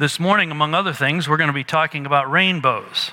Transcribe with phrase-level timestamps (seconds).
[0.00, 3.10] This morning, among other things, we're going to be talking about rainbows.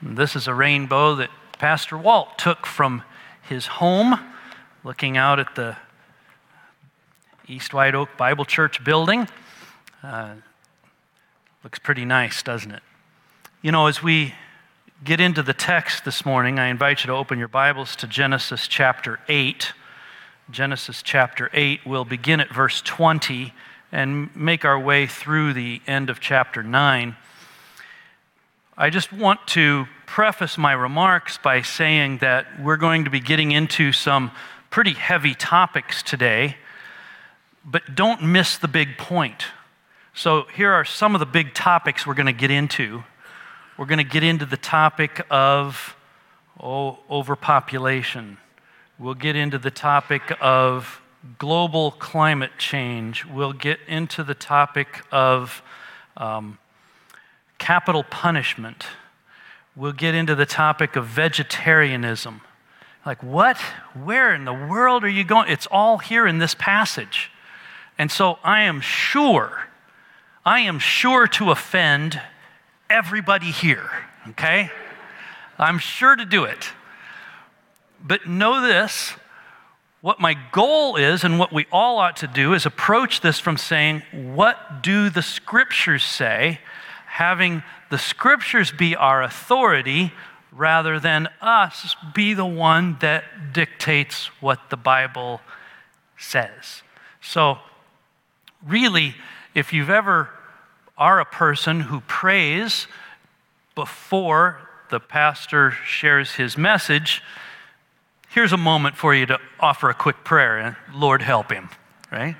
[0.00, 3.02] This is a rainbow that Pastor Walt took from
[3.42, 4.18] his home,
[4.84, 5.76] looking out at the
[7.46, 9.28] East White Oak Bible Church building.
[10.02, 10.36] Uh,
[11.62, 12.82] looks pretty nice, doesn't it?
[13.60, 14.32] You know, as we
[15.04, 18.66] get into the text this morning, I invite you to open your Bibles to Genesis
[18.66, 19.74] chapter 8.
[20.50, 23.52] Genesis chapter 8, we'll begin at verse 20
[23.94, 27.16] and make our way through the end of chapter 9.
[28.76, 33.52] I just want to preface my remarks by saying that we're going to be getting
[33.52, 34.32] into some
[34.68, 36.56] pretty heavy topics today,
[37.64, 39.44] but don't miss the big point.
[40.12, 43.04] So, here are some of the big topics we're going to get into.
[43.78, 45.96] We're going to get into the topic of
[46.60, 48.38] oh, overpopulation.
[48.98, 51.00] We'll get into the topic of
[51.38, 53.24] global climate change.
[53.24, 55.62] We'll get into the topic of
[56.16, 56.58] um,
[57.58, 58.86] capital punishment.
[59.76, 62.42] We'll get into the topic of vegetarianism.
[63.04, 63.58] Like, what?
[63.94, 65.50] Where in the world are you going?
[65.50, 67.30] It's all here in this passage.
[67.98, 69.68] And so I am sure,
[70.44, 72.20] I am sure to offend
[72.90, 73.90] everybody here,
[74.28, 74.70] okay?
[75.58, 76.70] I'm sure to do it.
[78.02, 79.14] But know this
[80.04, 83.56] what my goal is, and what we all ought to do, is approach this from
[83.56, 86.60] saying, What do the scriptures say?
[87.06, 90.12] Having the scriptures be our authority
[90.52, 95.40] rather than us be the one that dictates what the Bible
[96.18, 96.82] says.
[97.22, 97.56] So,
[98.62, 99.14] really,
[99.54, 100.28] if you've ever
[100.98, 102.88] are a person who prays
[103.74, 107.22] before the pastor shares his message,
[108.34, 111.68] here's a moment for you to offer a quick prayer and Lord help him,
[112.10, 112.34] right?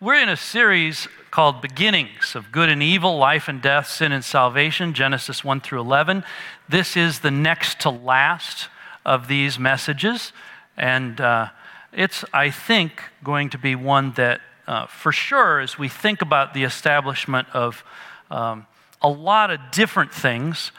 [0.00, 4.24] We're in a series called Beginnings of Good and Evil, Life and Death, Sin and
[4.24, 6.24] Salvation, Genesis 1 through 11.
[6.66, 8.70] This is the next to last
[9.04, 10.32] of these messages.
[10.78, 11.50] And uh,
[11.92, 16.54] it's, I think, going to be one that uh, for sure, as we think about
[16.54, 17.84] the establishment of
[18.30, 18.66] um,
[19.02, 20.72] a lot of different things,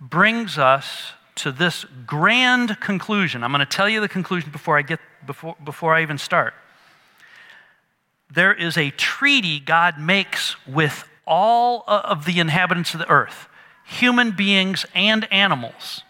[0.00, 3.42] brings us to this grand conclusion.
[3.42, 6.54] I'm going to tell you the conclusion before I get before, before I even start.
[8.30, 13.48] There is a treaty God makes with all of the inhabitants of the earth,
[13.84, 16.02] human beings and animals,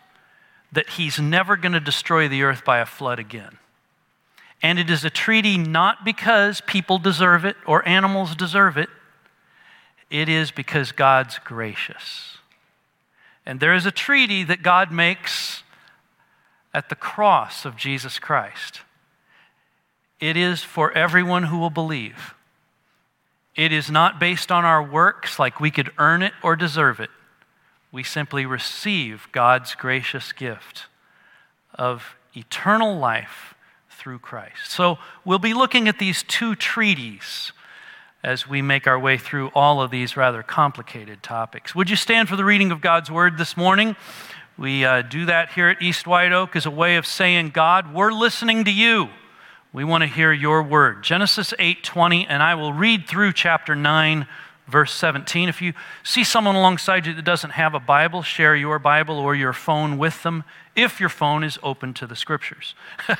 [0.72, 3.58] that He's never going to destroy the earth by a flood again.
[4.62, 8.88] And it is a treaty not because people deserve it or animals deserve it,
[10.10, 12.37] it is because God's gracious.
[13.48, 15.62] And there is a treaty that God makes
[16.74, 18.82] at the cross of Jesus Christ.
[20.20, 22.34] It is for everyone who will believe.
[23.56, 27.08] It is not based on our works, like we could earn it or deserve it.
[27.90, 30.84] We simply receive God's gracious gift
[31.74, 33.54] of eternal life
[33.88, 34.70] through Christ.
[34.70, 37.52] So we'll be looking at these two treaties
[38.22, 41.74] as we make our way through all of these rather complicated topics.
[41.74, 43.96] Would you stand for the reading of God's word this morning?
[44.56, 47.94] We uh, do that here at East White Oak as a way of saying, God,
[47.94, 49.08] we're listening to you.
[49.72, 51.04] We want to hear your word.
[51.04, 54.26] Genesis 8:20, and I will read through chapter 9,
[54.66, 55.48] verse 17.
[55.48, 59.36] If you see someone alongside you that doesn't have a Bible, share your Bible or
[59.36, 60.42] your phone with them
[60.74, 62.74] if your phone is open to the scriptures.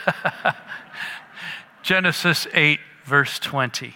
[1.82, 3.94] Genesis 8, verse 20.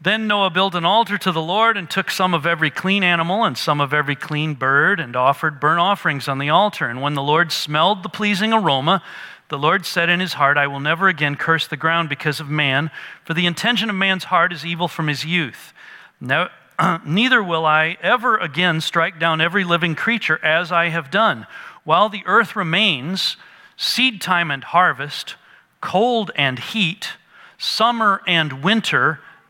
[0.00, 3.44] Then Noah built an altar to the Lord and took some of every clean animal
[3.44, 6.86] and some of every clean bird and offered burnt offerings on the altar.
[6.86, 9.02] And when the Lord smelled the pleasing aroma,
[9.48, 12.48] the Lord said in his heart, I will never again curse the ground because of
[12.48, 12.90] man,
[13.24, 15.72] for the intention of man's heart is evil from his youth.
[16.20, 16.50] Now,
[17.06, 21.46] neither will I ever again strike down every living creature as I have done
[21.84, 23.36] while the earth remains,
[23.76, 25.36] seed time and harvest,
[25.80, 27.12] cold and heat,
[27.58, 29.20] summer and winter,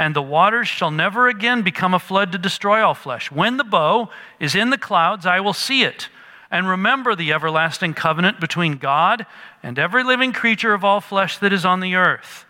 [0.00, 3.30] and the waters shall never again become a flood to destroy all flesh.
[3.30, 4.08] When the bow
[4.40, 6.08] is in the clouds, I will see it
[6.50, 9.26] and remember the everlasting covenant between God
[9.62, 12.46] and every living creature of all flesh that is on the earth.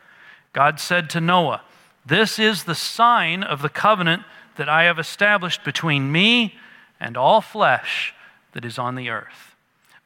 [0.52, 1.62] God said to Noah,
[2.06, 4.22] This is the sign of the covenant
[4.54, 6.54] that I have established between me
[7.00, 8.14] and all flesh
[8.52, 9.56] that is on the earth.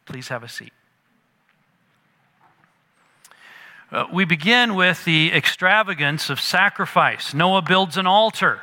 [0.06, 0.72] Please have a seat.
[3.94, 7.32] Uh, we begin with the extravagance of sacrifice.
[7.32, 8.60] Noah builds an altar.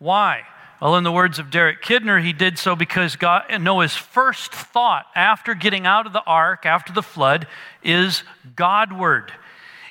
[0.00, 0.42] Why?
[0.82, 5.06] Well, in the words of Derek Kidner, he did so because God, Noah's first thought
[5.14, 7.46] after getting out of the ark, after the flood,
[7.84, 8.24] is
[8.56, 9.32] Godward.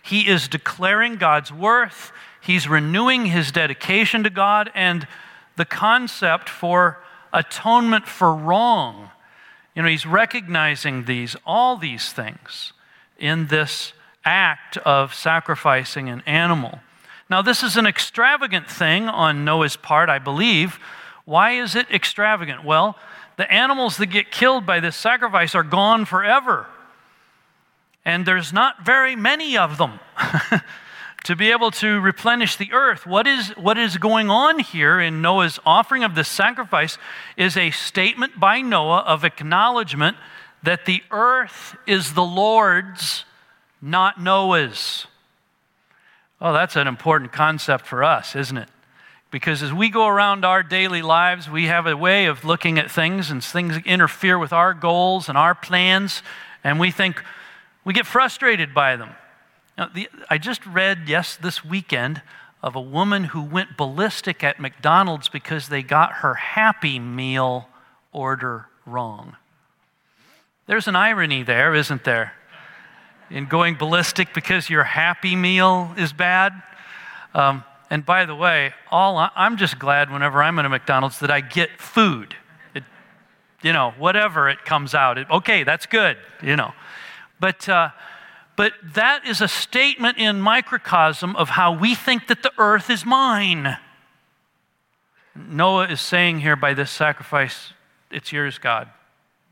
[0.01, 5.07] He is declaring God's worth, he's renewing his dedication to God, and
[5.55, 7.01] the concept for
[7.31, 9.11] atonement for wrong.
[9.77, 12.73] You know, he's recognizing these, all these things
[13.17, 13.93] in this
[14.25, 16.79] act of sacrificing an animal.
[17.29, 20.79] Now, this is an extravagant thing on Noah's part, I believe.
[21.25, 22.63] Why is it extravagant?
[22.63, 22.97] Well,
[23.37, 26.67] the animals that get killed by this sacrifice are gone forever.
[28.05, 29.99] And there's not very many of them
[31.23, 33.07] to be able to replenish the earth.
[33.07, 36.97] What is, what is going on here in Noah's offering of this sacrifice
[37.37, 40.17] is a statement by Noah of acknowledgement
[40.61, 43.23] that the earth is the Lord's,
[43.83, 45.07] not Noah's.
[46.39, 48.69] Oh, that's an important concept for us, isn't it?
[49.29, 52.89] Because as we go around our daily lives, we have a way of looking at
[52.89, 56.23] things and things interfere with our goals and our plans,
[56.63, 57.21] and we think
[57.83, 59.09] we get frustrated by them.
[59.77, 62.21] Now, the, I just read, yes, this weekend,
[62.61, 67.67] of a woman who went ballistic at McDonald's because they got her Happy Meal
[68.13, 69.35] order wrong.
[70.67, 72.33] There's an irony there, isn't there?
[73.29, 76.53] In going ballistic because your happy meal is bad.
[77.33, 81.19] Um, and by the way, all I, I'm just glad whenever I'm in a McDonald's
[81.19, 82.35] that I get food.
[82.73, 82.83] It,
[83.61, 85.17] you know, whatever it comes out.
[85.17, 86.17] It, okay, that's good.
[86.41, 86.73] You know,
[87.39, 87.89] but uh,
[88.55, 93.05] but that is a statement in microcosm of how we think that the earth is
[93.05, 93.77] mine.
[95.35, 97.73] Noah is saying here by this sacrifice,
[98.11, 98.89] it's yours, God.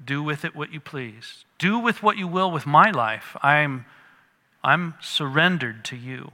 [0.04, 1.46] Do with it what you please.
[1.62, 3.38] Do with what you will with my life.
[3.44, 3.86] I'm,
[4.64, 6.32] I'm surrendered to you.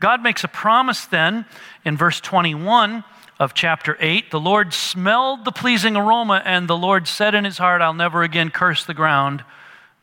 [0.00, 1.46] God makes a promise then
[1.84, 3.04] in verse 21
[3.38, 4.32] of chapter 8.
[4.32, 8.24] The Lord smelled the pleasing aroma, and the Lord said in his heart, I'll never
[8.24, 9.44] again curse the ground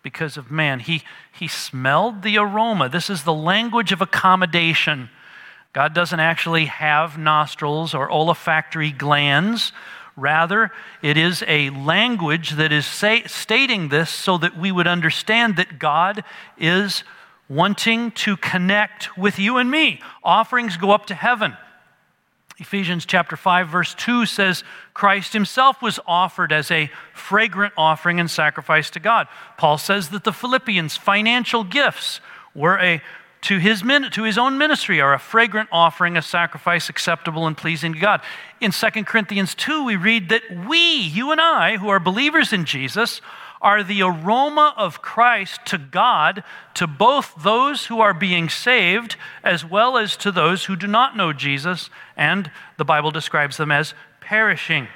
[0.02, 0.80] because of man.
[0.80, 1.04] He,
[1.34, 2.88] he smelled the aroma.
[2.88, 5.10] This is the language of accommodation.
[5.74, 9.74] God doesn't actually have nostrils or olfactory glands.
[10.20, 10.72] Rather,
[11.02, 15.80] it is a language that is say, stating this so that we would understand that
[15.80, 16.24] God
[16.58, 17.04] is
[17.48, 20.02] wanting to connect with you and me.
[20.24, 21.58] Offerings go up to heaven.
[22.60, 28.30] Ephesians chapter 5 verse 2 says Christ himself was offered as a fragrant offering and
[28.30, 29.28] sacrifice to God.
[29.58, 32.20] Paul says that the Philippians financial gifts
[32.54, 33.02] were a
[33.42, 37.58] to his, min- to his own ministry are a fragrant offering, a sacrifice acceptable and
[37.58, 38.22] pleasing to God.
[38.60, 42.66] In 2 Corinthians 2, we read that we, you and I, who are believers in
[42.66, 43.22] Jesus,
[43.62, 46.44] are the aroma of Christ to God
[46.76, 51.18] to both those who are being saved as well as to those who do not
[51.18, 54.88] know Jesus, and the Bible describes them as perishing.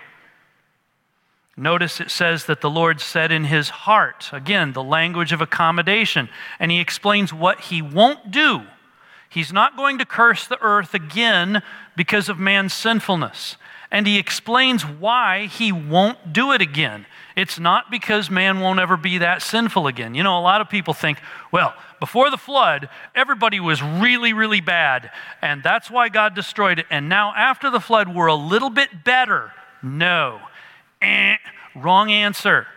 [1.55, 6.29] Notice it says that the Lord said in his heart, again, the language of accommodation,
[6.60, 8.63] and he explains what he won't do.
[9.29, 11.62] He's not going to curse the earth again
[11.95, 13.57] because of man's sinfulness.
[13.91, 17.05] And he explains why he won't do it again.
[17.36, 20.15] It's not because man won't ever be that sinful again.
[20.15, 21.19] You know, a lot of people think,
[21.51, 26.86] well, before the flood, everybody was really, really bad, and that's why God destroyed it.
[26.89, 29.51] And now, after the flood, we're a little bit better.
[29.83, 30.41] No.
[31.03, 31.38] Eh,
[31.75, 32.67] wrong answer.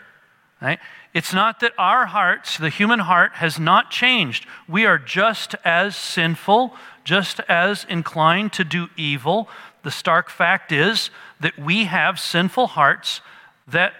[0.60, 0.78] Right?
[1.14, 4.46] It's not that our hearts, the human heart, has not changed.
[4.68, 9.48] We are just as sinful, just as inclined to do evil.
[9.82, 13.20] The stark fact is that we have sinful hearts
[13.68, 13.94] that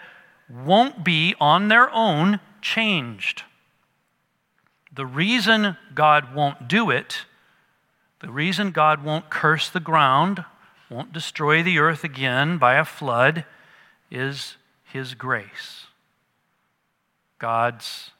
[0.49, 3.45] won't be on their own changed.
[4.93, 7.25] The reason God won't do it,
[8.21, 10.45] the reason God won't curse the ground,
[10.91, 13.45] won't destroy the earth again by a flood,
[14.11, 15.87] is His grace.
[17.39, 18.11] God's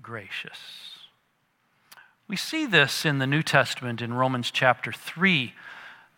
[0.00, 0.58] gracious.
[2.28, 5.52] We see this in the New Testament in Romans chapter 3.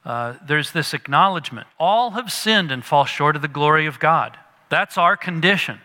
[0.05, 4.39] Uh, there's this acknowledgement all have sinned and fall short of the glory of God.
[4.69, 5.81] That's our condition.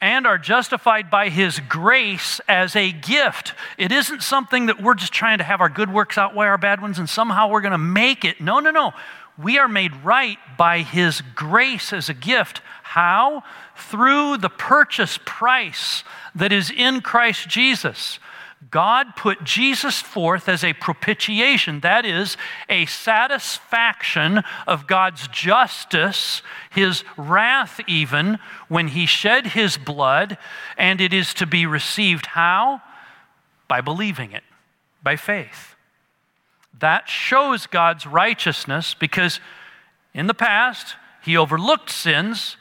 [0.00, 3.52] And are justified by his grace as a gift.
[3.76, 6.80] It isn't something that we're just trying to have our good works outweigh our bad
[6.80, 8.40] ones and somehow we're going to make it.
[8.40, 8.92] No, no, no.
[9.42, 12.60] We are made right by his grace as a gift.
[12.82, 13.42] How?
[13.76, 16.04] Through the purchase price
[16.34, 18.18] that is in Christ Jesus.
[18.70, 22.36] God put Jesus forth as a propitiation, that is,
[22.68, 30.36] a satisfaction of God's justice, his wrath, even, when he shed his blood,
[30.76, 32.82] and it is to be received how?
[33.66, 34.44] By believing it,
[35.02, 35.74] by faith.
[36.80, 39.40] That shows God's righteousness because
[40.12, 42.56] in the past, he overlooked sins,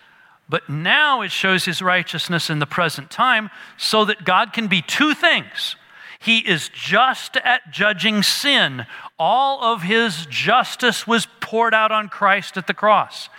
[0.47, 4.81] but now it shows his righteousness in the present time so that God can be
[4.81, 5.75] two things.
[6.19, 8.85] He is just at judging sin.
[9.17, 13.29] All of his justice was poured out on Christ at the cross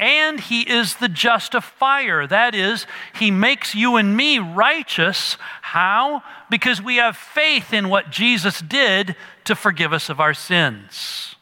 [0.00, 2.26] and he is the justifier.
[2.26, 5.36] That is, he makes you and me righteous.
[5.60, 6.22] How?
[6.48, 9.14] Because we have faith in what Jesus did
[9.44, 11.36] to forgive us of our sins.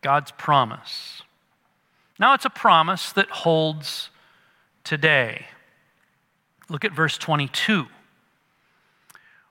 [0.00, 1.22] God's promise.
[2.18, 4.08] Now, it's a promise that holds
[4.82, 5.46] today.
[6.70, 7.86] Look at verse 22.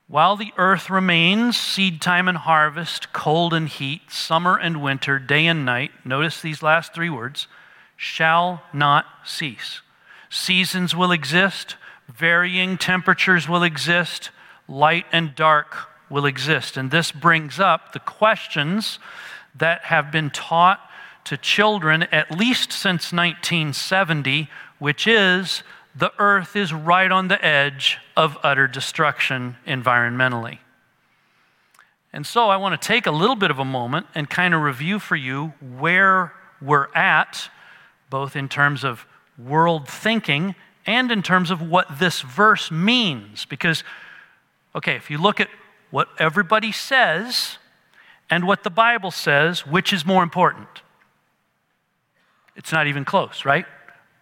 [0.10, 5.46] While the earth remains, seed time and harvest, cold and heat, summer and winter, day
[5.46, 7.48] and night, notice these last three words,
[7.96, 9.82] shall not cease.
[10.28, 11.75] Seasons will exist,
[12.08, 14.32] varying temperatures will exist,
[14.68, 15.75] light and dark
[16.10, 16.75] will exist.
[16.75, 18.98] And this brings up the questions
[19.54, 20.80] that have been taught
[21.25, 24.50] to children at least since 1970,
[24.80, 25.62] which is
[26.00, 30.60] the earth is right on the edge of utter destruction environmentally.
[32.13, 34.62] And so I want to take a little bit of a moment and kind of
[34.62, 37.50] review for you where we're at,
[38.10, 39.06] both in terms of
[39.38, 43.44] world thinking and in terms of what this verse means.
[43.46, 43.84] Because,
[44.74, 45.50] okay, if you look at
[45.91, 47.58] what everybody says
[48.29, 50.82] and what the Bible says, which is more important?
[52.56, 53.65] It's not even close, right?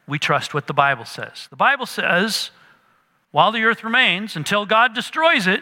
[0.07, 1.47] We trust what the Bible says.
[1.49, 2.51] The Bible says,
[3.31, 5.61] while the earth remains, until God destroys it,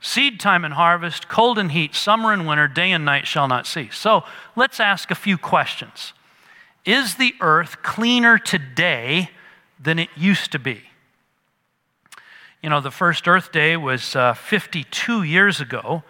[0.00, 3.66] seed time and harvest, cold and heat, summer and winter, day and night shall not
[3.66, 3.96] cease.
[3.96, 4.24] So
[4.56, 6.14] let's ask a few questions.
[6.84, 9.30] Is the earth cleaner today
[9.78, 10.82] than it used to be?
[12.62, 16.02] You know, the first Earth Day was uh, 52 years ago,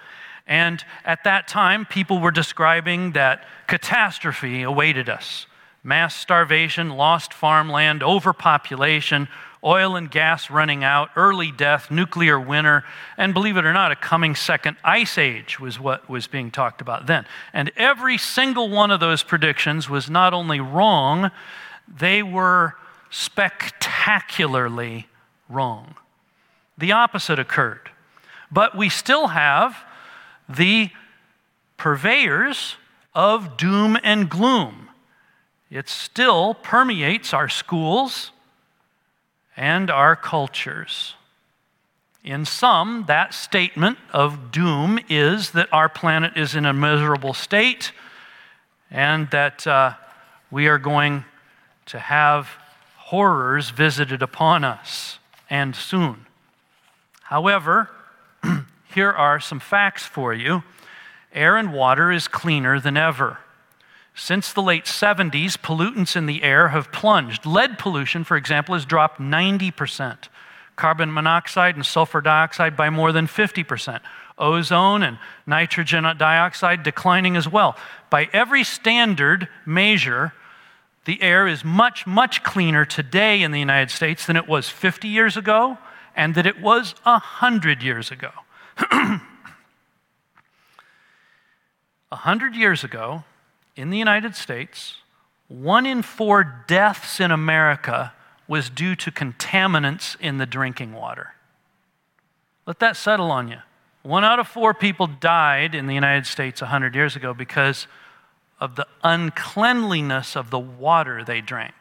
[0.46, 5.46] and at that time, people were describing that catastrophe awaited us
[5.84, 9.28] mass starvation, lost farmland, overpopulation,
[9.62, 12.84] oil and gas running out, early death, nuclear winter,
[13.16, 16.80] and believe it or not, a coming second ice age was what was being talked
[16.80, 17.24] about then.
[17.52, 21.30] And every single one of those predictions was not only wrong,
[21.86, 22.74] they were
[23.10, 25.06] spectacularly
[25.48, 25.94] wrong.
[26.76, 27.90] The opposite occurred.
[28.50, 29.76] But we still have
[30.48, 30.90] the
[31.76, 32.76] purveyors
[33.14, 34.84] of doom and gloom
[35.74, 38.30] it still permeates our schools
[39.56, 41.16] and our cultures.
[42.22, 47.90] In some, that statement of doom is that our planet is in a miserable state
[48.88, 49.94] and that uh,
[50.48, 51.24] we are going
[51.86, 52.50] to have
[52.96, 55.18] horrors visited upon us
[55.50, 56.24] and soon.
[57.22, 57.90] However,
[58.94, 60.62] here are some facts for you
[61.32, 63.38] air and water is cleaner than ever.
[64.14, 67.44] Since the late 70s, pollutants in the air have plunged.
[67.44, 70.28] Lead pollution, for example, has dropped 90%,
[70.76, 74.00] carbon monoxide and sulfur dioxide by more than 50%.
[74.38, 77.76] ozone and nitrogen dioxide declining as well.
[78.10, 80.32] By every standard measure,
[81.04, 85.08] the air is much, much cleaner today in the United States than it was 50
[85.08, 85.78] years ago
[86.16, 88.30] and that it was 100 years ago.
[92.12, 93.24] A hundred years ago,
[93.76, 94.96] in the United States,
[95.48, 98.12] one in four deaths in America
[98.46, 101.34] was due to contaminants in the drinking water.
[102.66, 103.58] Let that settle on you.
[104.02, 107.86] One out of four people died in the United States 100 years ago because
[108.60, 111.74] of the uncleanliness of the water they drank.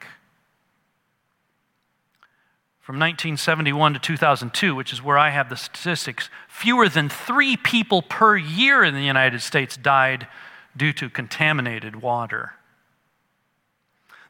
[2.79, 8.01] From 1971 to 2002, which is where I have the statistics, fewer than three people
[8.01, 10.27] per year in the United States died
[10.75, 12.53] due to contaminated water.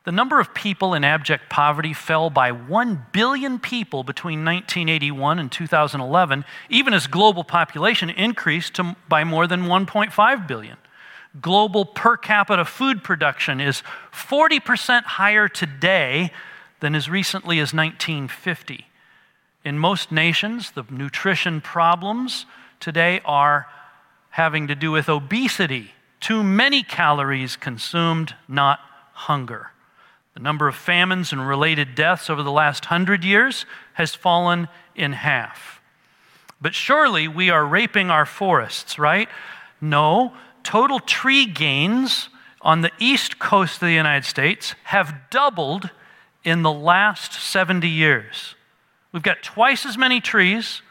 [0.05, 5.49] The number of people in abject poverty fell by 1 billion people between 1981 and
[5.49, 10.77] 2011, even as global population increased to, by more than 1.5 billion.
[11.41, 13.81] Global per capita food production is
[14.11, 16.31] 40% higher today
[16.81, 18.87] than as recently as 1950.
[19.63, 22.45] In most nations, the nutrition problems
[22.81, 23.67] today are
[24.31, 28.79] having to do with obesity, too many calories consumed, not
[29.11, 29.71] hunger.
[30.35, 33.65] The number of famines and related deaths over the last hundred years
[33.95, 35.81] has fallen in half.
[36.61, 39.27] But surely we are raping our forests, right?
[39.81, 40.31] No,
[40.63, 42.29] total tree gains
[42.61, 45.89] on the east coast of the United States have doubled
[46.45, 48.55] in the last 70 years.
[49.11, 50.81] We've got twice as many trees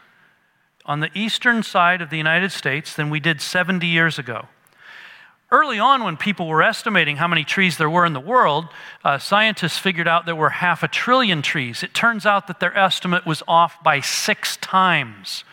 [0.85, 4.47] on the eastern side of the United States than we did 70 years ago.
[5.53, 8.69] Early on, when people were estimating how many trees there were in the world,
[9.03, 11.83] uh, scientists figured out there were half a trillion trees.
[11.83, 15.43] It turns out that their estimate was off by six times.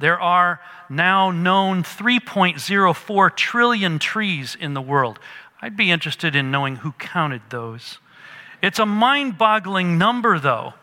[0.00, 5.20] There are now known 3.04 trillion trees in the world.
[5.62, 7.98] I'd be interested in knowing who counted those.
[8.60, 10.74] It's a mind boggling number, though.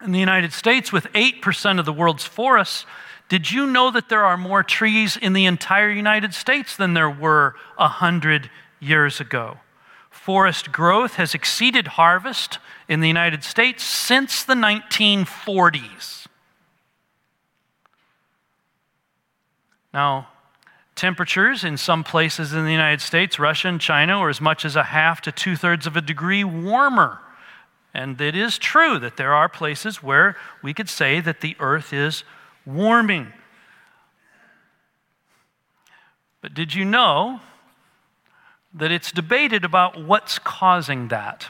[0.00, 2.86] In the United States, with 8% of the world's forests,
[3.30, 7.08] did you know that there are more trees in the entire United States than there
[7.08, 8.50] were 100
[8.80, 9.58] years ago?
[10.10, 16.26] Forest growth has exceeded harvest in the United States since the 1940s.
[19.94, 20.28] Now,
[21.00, 24.76] Temperatures in some places in the United States, Russia and China, are as much as
[24.76, 27.20] a half to two thirds of a degree warmer.
[27.94, 31.94] And it is true that there are places where we could say that the earth
[31.94, 32.22] is
[32.66, 33.32] warming.
[36.40, 37.40] But did you know
[38.72, 41.48] that it's debated about what's causing that?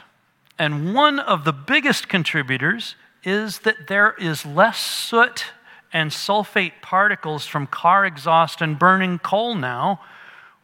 [0.57, 5.45] And one of the biggest contributors is that there is less soot
[5.93, 10.01] and sulfate particles from car exhaust and burning coal now,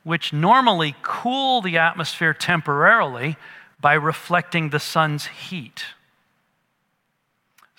[0.04, 3.38] which normally cool the atmosphere temporarily
[3.80, 5.84] by reflecting the sun's heat.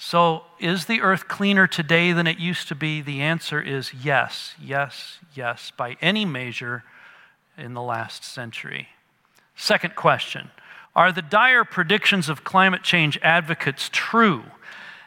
[0.01, 3.01] So, is the earth cleaner today than it used to be?
[3.01, 6.85] The answer is yes, yes, yes, by any measure
[7.57, 8.91] in the last century.
[9.57, 10.53] Second question
[10.95, 14.45] Are the dire predictions of climate change advocates true?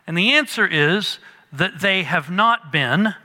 [0.06, 1.19] And the answer is
[1.54, 3.15] that they have not been.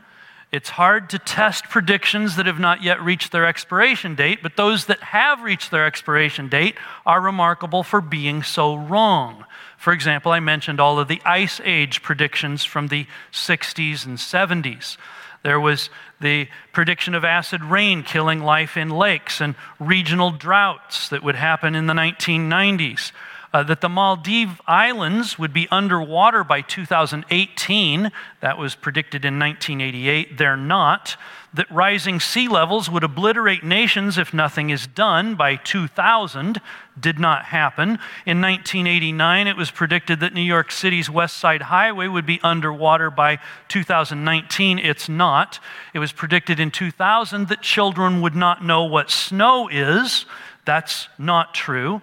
[0.53, 4.87] It's hard to test predictions that have not yet reached their expiration date, but those
[4.87, 9.45] that have reached their expiration date are remarkable for being so wrong.
[9.87, 14.97] For example, I mentioned all of the ice age predictions from the 60s and 70s.
[15.45, 21.23] There was the prediction of acid rain killing life in lakes and regional droughts that
[21.23, 23.13] would happen in the 1990s
[23.57, 28.13] uh, that the Maldive Islands would be underwater by 2018.
[28.43, 30.37] That was predicted in 1988.
[30.37, 31.17] They're not.
[31.55, 36.61] That rising sea levels would obliterate nations if nothing is done by 2000.
[37.01, 37.99] Did not happen.
[38.27, 43.11] In 1989, it was predicted that New York City's West Side Highway would be underwater
[43.11, 43.39] by
[43.69, 44.79] 2019.
[44.79, 45.61] It's not.
[45.95, 50.27] It was predicted in 2000 that children would not know what snow is.
[50.67, 52.03] That's not true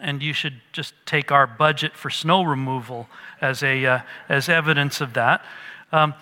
[0.00, 3.08] and you should just take our budget for snow removal
[3.40, 5.44] as, a, uh, as evidence of that.
[5.92, 6.14] Um,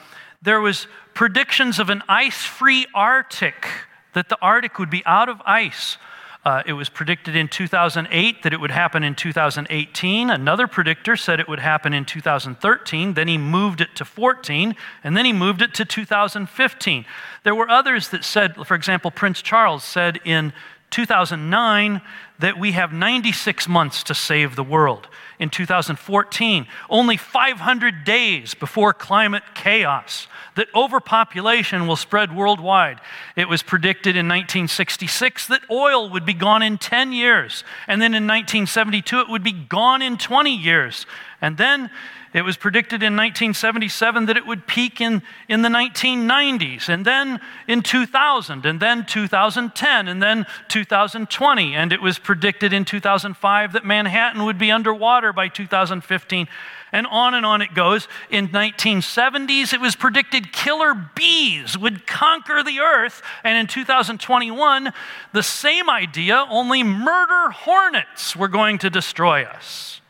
[0.42, 3.66] there was predictions of an ice-free Arctic,
[4.12, 5.96] that the Arctic would be out of ice.
[6.44, 10.28] Uh, it was predicted in 2008 that it would happen in 2018.
[10.28, 13.14] Another predictor said it would happen in 2013.
[13.14, 17.06] Then he moved it to 14, and then he moved it to 2015.
[17.44, 20.52] There were others that said, for example, Prince Charles said in
[20.94, 22.00] 2009,
[22.38, 25.08] that we have 96 months to save the world.
[25.40, 33.00] In 2014, only 500 days before climate chaos, that overpopulation will spread worldwide.
[33.34, 38.14] It was predicted in 1966 that oil would be gone in 10 years, and then
[38.14, 41.06] in 1972 it would be gone in 20 years.
[41.40, 41.90] And then
[42.34, 47.40] it was predicted in 1977 that it would peak in, in the 1990s, and then
[47.68, 51.74] in 2000, and then 2010, and then 2020.
[51.76, 56.48] And it was predicted in 2005 that Manhattan would be underwater by 2015.
[56.90, 58.08] And on and on it goes.
[58.30, 63.22] In 1970s, it was predicted killer bees would conquer the earth.
[63.44, 64.92] And in 2021,
[65.32, 70.00] the same idea, only murder hornets were going to destroy us.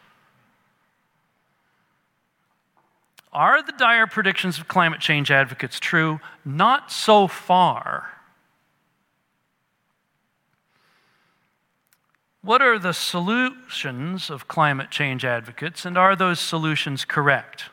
[3.34, 6.20] Are the dire predictions of climate change advocates true?
[6.44, 8.10] Not so far.
[12.42, 17.64] What are the solutions of climate change advocates, and are those solutions correct?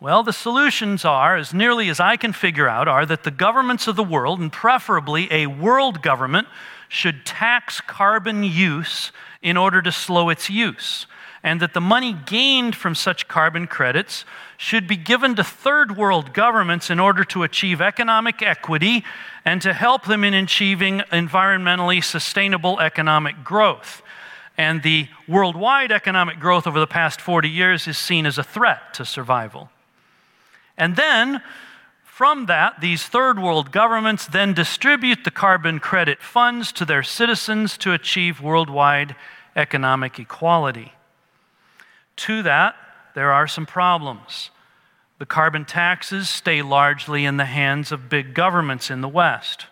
[0.00, 3.88] Well, the solutions are, as nearly as I can figure out, are that the governments
[3.88, 6.46] of the world, and preferably a world government,
[6.88, 9.10] should tax carbon use
[9.42, 11.06] in order to slow its use
[11.42, 14.24] and that the money gained from such carbon credits
[14.56, 19.04] should be given to third world governments in order to achieve economic equity
[19.44, 24.02] and to help them in achieving environmentally sustainable economic growth.
[24.56, 28.92] And the worldwide economic growth over the past 40 years is seen as a threat
[28.94, 29.70] to survival.
[30.76, 31.40] And then,
[32.04, 37.78] from that, these third world governments then distribute the carbon credit funds to their citizens
[37.78, 39.14] to achieve worldwide
[39.54, 40.92] economic equality.
[42.18, 42.74] To that,
[43.14, 44.50] there are some problems.
[45.18, 49.66] The carbon taxes stay largely in the hands of big governments in the West.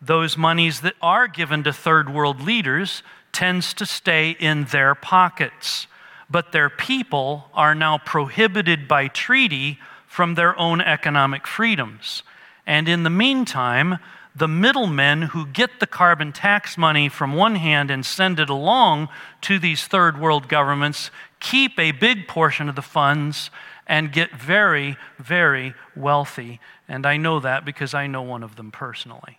[0.00, 3.02] Those monies that are given to third world leaders
[3.32, 5.86] tends to stay in their pockets,
[6.28, 12.22] but their people are now prohibited by treaty from their own economic freedoms.
[12.66, 13.98] And in the meantime,
[14.36, 19.08] the middlemen who get the carbon tax money from one hand and send it along
[19.42, 21.10] to these third world governments
[21.44, 23.50] keep a big portion of the funds
[23.86, 26.58] and get very, very wealthy.
[26.88, 29.38] And I know that because I know one of them personally.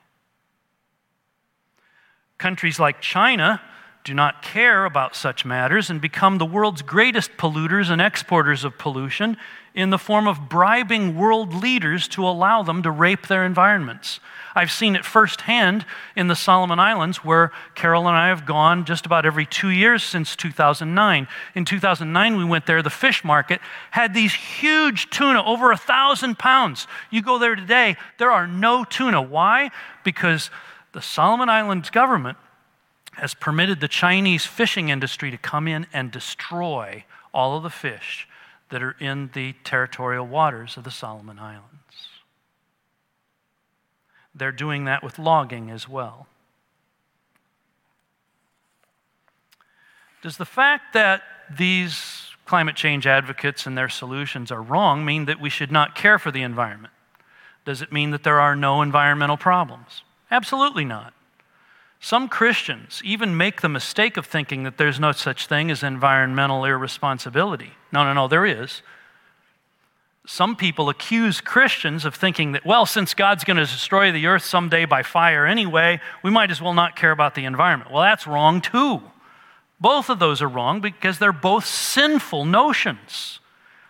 [2.38, 3.60] Countries like China
[4.06, 8.78] do not care about such matters and become the world's greatest polluters and exporters of
[8.78, 9.36] pollution
[9.74, 14.20] in the form of bribing world leaders to allow them to rape their environments.
[14.54, 19.08] I've seen it firsthand in the Solomon Islands, where Carol and I have gone just
[19.08, 21.28] about every two years since 2009.
[21.56, 22.84] In 2009, we went there.
[22.84, 26.88] The fish market had these huge tuna, over a thousand pounds.
[27.10, 29.22] You go there today, there are no tuna.
[29.22, 29.72] Why?
[30.04, 30.52] Because
[30.94, 32.38] the Solomon Islands government
[33.16, 38.28] has permitted the Chinese fishing industry to come in and destroy all of the fish
[38.70, 41.66] that are in the territorial waters of the Solomon Islands.
[44.34, 46.28] They're doing that with logging as well.
[50.22, 51.22] Does the fact that
[51.56, 56.20] these climate change advocates and their solutions are wrong mean that we should not care
[56.20, 56.94] for the environment?
[57.64, 60.04] Does it mean that there are no environmental problems?
[60.30, 61.14] Absolutely not.
[62.06, 66.64] Some Christians even make the mistake of thinking that there's no such thing as environmental
[66.64, 67.72] irresponsibility.
[67.92, 68.84] No, no, no, there is
[70.28, 74.46] some people accuse Christians of thinking that, well, since God's going to destroy the earth
[74.46, 77.90] someday by fire anyway, we might as well not care about the environment.
[77.90, 79.02] Well, that's wrong too.
[79.80, 83.40] Both of those are wrong because they're both sinful notions.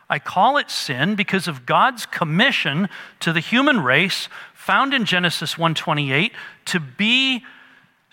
[0.09, 2.87] I call it sin because of God's commission
[3.19, 6.31] to the human race found in Genesis 1:28
[6.67, 7.43] to be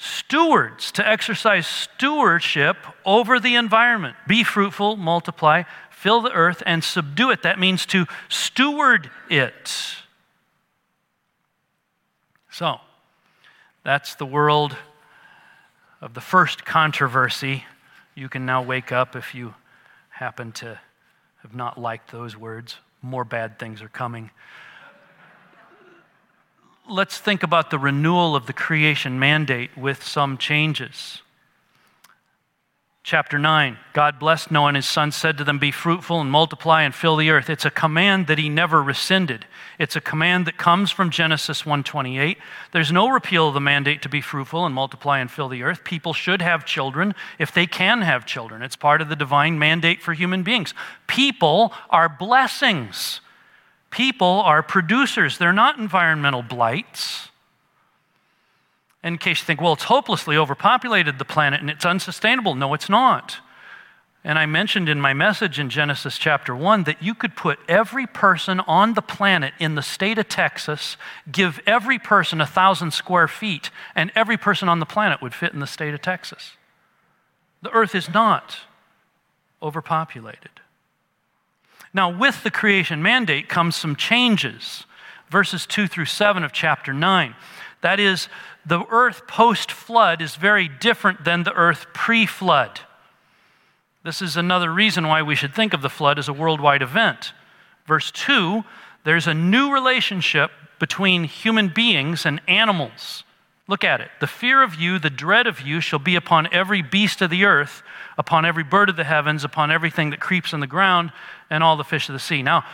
[0.03, 4.17] stewards, to exercise stewardship over the environment.
[4.27, 7.43] Be fruitful, multiply, fill the earth and subdue it.
[7.43, 9.73] That means to steward it.
[12.51, 12.79] So,
[13.85, 14.77] that's the world
[16.01, 17.65] of the first controversy.
[18.17, 19.55] You can now wake up if you
[20.11, 20.81] happen to
[21.43, 22.77] have not liked those words.
[23.03, 24.31] More bad things are coming.
[26.93, 31.23] Let's think about the renewal of the creation mandate with some changes.
[33.03, 36.83] Chapter 9 God blessed Noah and his son, said to them, Be fruitful and multiply
[36.83, 37.49] and fill the earth.
[37.49, 39.47] It's a command that he never rescinded.
[39.79, 42.37] It's a command that comes from Genesis 1:28.
[42.73, 45.85] There's no repeal of the mandate to be fruitful and multiply and fill the earth.
[45.85, 48.61] People should have children if they can have children.
[48.61, 50.75] It's part of the divine mandate for human beings.
[51.07, 53.22] People are blessings.
[53.93, 55.39] People are producers.
[55.39, 57.29] They're not environmental blights.
[59.05, 62.55] In case you think, well, it's hopelessly overpopulated the planet and it's unsustainable.
[62.55, 63.37] No, it's not.
[64.25, 68.07] And I mentioned in my message in Genesis chapter 1 that you could put every
[68.07, 70.97] person on the planet in the state of Texas,
[71.31, 75.53] give every person a thousand square feet, and every person on the planet would fit
[75.53, 76.53] in the state of Texas.
[77.61, 78.59] The earth is not
[79.61, 80.51] overpopulated.
[81.95, 84.85] Now, with the creation mandate comes some changes.
[85.29, 87.35] Verses 2 through 7 of chapter 9.
[87.83, 88.29] That is,
[88.65, 92.81] the earth post flood is very different than the earth pre flood.
[94.05, 97.33] This is another reason why we should think of the flood as a worldwide event.
[97.87, 98.65] Verse 2
[99.05, 103.25] there's a new relationship between human beings and animals.
[103.73, 104.11] Look at it.
[104.21, 107.47] The fear of you, the dread of you, shall be upon every beast of the
[107.47, 107.83] earth,
[108.19, 111.11] upon every bird of the heavens, upon everything that creeps on the ground,
[111.49, 112.43] and all the fish of the sea.
[112.43, 112.67] Now,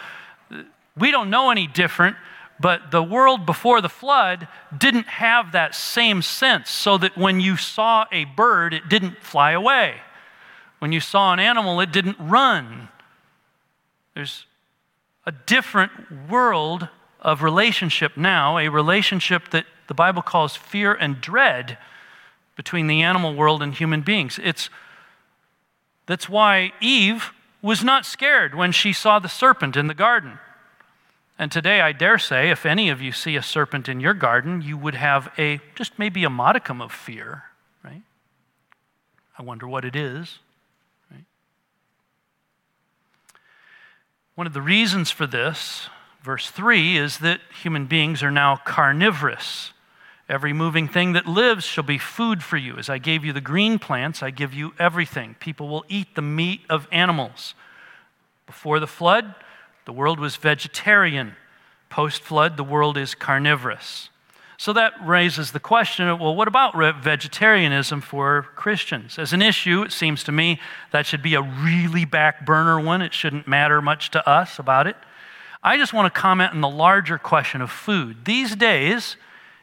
[0.96, 2.16] we don't know any different,
[2.58, 7.56] but the world before the flood didn't have that same sense, so that when you
[7.56, 10.00] saw a bird, it didn't fly away.
[10.80, 12.88] When you saw an animal, it didn't run.
[14.16, 14.46] There's
[15.24, 15.92] a different
[16.28, 16.88] world
[17.20, 21.78] of relationship now, a relationship that the Bible calls fear and dread
[22.56, 24.38] between the animal world and human beings.
[24.42, 24.70] It's,
[26.06, 30.38] that's why Eve was not scared when she saw the serpent in the garden.
[31.38, 34.62] And today, I dare say, if any of you see a serpent in your garden,
[34.62, 37.44] you would have a just maybe a modicum of fear,
[37.84, 38.02] right?
[39.38, 40.38] I wonder what it is.
[44.38, 45.88] One of the reasons for this,
[46.22, 49.72] verse 3, is that human beings are now carnivorous.
[50.28, 52.76] Every moving thing that lives shall be food for you.
[52.76, 55.36] As I gave you the green plants, I give you everything.
[55.40, 57.54] People will eat the meat of animals.
[58.46, 59.34] Before the flood,
[59.86, 61.34] the world was vegetarian.
[61.88, 64.10] Post flood, the world is carnivorous.
[64.58, 69.18] So that raises the question of, well, what about vegetarianism for Christians?
[69.18, 70.60] As an issue, it seems to me
[70.90, 73.00] that should be a really back burner one.
[73.00, 74.96] It shouldn't matter much to us about it.
[75.62, 78.24] I just want to comment on the larger question of food.
[78.24, 79.16] These days,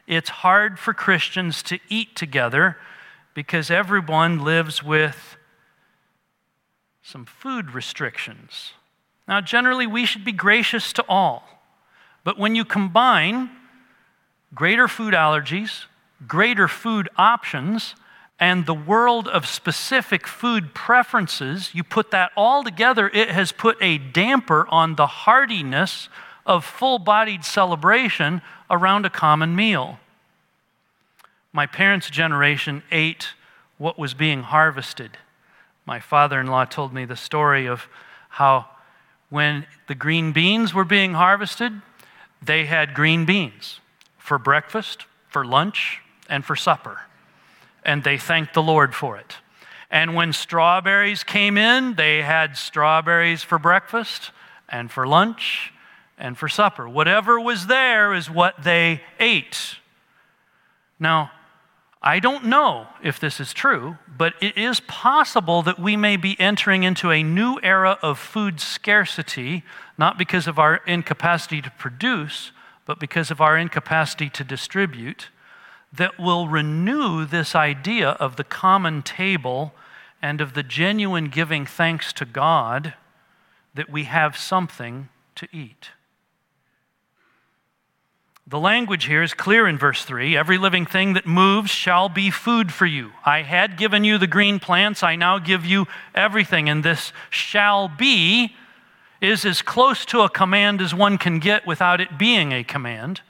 [0.06, 2.76] it's hard for Christians to eat together
[3.34, 5.36] because everyone lives with
[7.02, 8.72] some food restrictions.
[9.28, 11.48] Now, generally, we should be gracious to all.
[12.24, 13.50] But when you combine
[14.54, 15.84] greater food allergies,
[16.26, 17.94] greater food options,
[18.38, 23.76] and the world of specific food preferences, you put that all together, it has put
[23.80, 26.08] a damper on the heartiness
[26.44, 29.98] of full bodied celebration around a common meal.
[31.52, 33.28] My parents' generation ate
[33.78, 35.18] what was being harvested.
[35.84, 37.88] My father in law told me the story of
[38.28, 38.66] how
[39.30, 41.72] when the green beans were being harvested,
[42.42, 43.80] they had green beans
[44.18, 47.02] for breakfast, for lunch, and for supper.
[47.84, 49.36] And they thanked the Lord for it.
[49.90, 54.32] And when strawberries came in, they had strawberries for breakfast
[54.68, 55.72] and for lunch
[56.18, 56.88] and for supper.
[56.88, 59.76] Whatever was there is what they ate.
[60.98, 61.30] Now,
[62.02, 66.38] I don't know if this is true, but it is possible that we may be
[66.38, 69.64] entering into a new era of food scarcity,
[69.98, 72.52] not because of our incapacity to produce,
[72.84, 75.30] but because of our incapacity to distribute,
[75.92, 79.74] that will renew this idea of the common table
[80.22, 82.94] and of the genuine giving thanks to God
[83.74, 85.90] that we have something to eat.
[88.48, 92.30] The language here is clear in verse 3 Every living thing that moves shall be
[92.30, 93.10] food for you.
[93.24, 96.68] I had given you the green plants, I now give you everything.
[96.68, 98.54] And this shall be
[99.20, 103.22] is as close to a command as one can get without it being a command.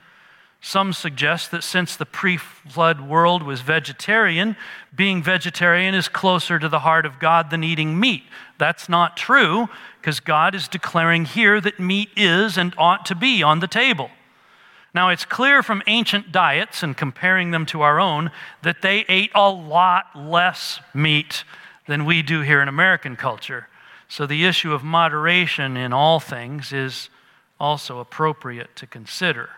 [0.61, 4.55] Some suggest that since the pre flood world was vegetarian,
[4.95, 8.25] being vegetarian is closer to the heart of God than eating meat.
[8.59, 9.69] That's not true,
[10.01, 14.11] because God is declaring here that meat is and ought to be on the table.
[14.97, 18.31] Now, it's clear from ancient diets and comparing them to our own
[18.63, 21.45] that they ate a lot less meat
[21.87, 23.69] than we do here in American culture.
[24.09, 27.11] So the issue of moderation in all things is
[27.61, 29.51] also appropriate to consider.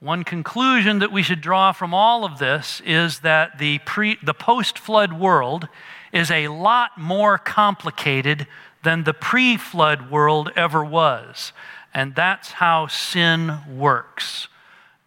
[0.00, 3.80] One conclusion that we should draw from all of this is that the,
[4.22, 5.66] the post flood world
[6.12, 8.46] is a lot more complicated
[8.82, 11.54] than the pre flood world ever was.
[11.94, 14.48] And that's how sin works